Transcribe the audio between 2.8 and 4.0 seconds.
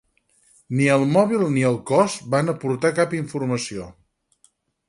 cap informació.